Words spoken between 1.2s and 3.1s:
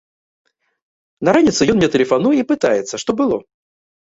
На раніцу ён мне тэлефануе і пытаецца,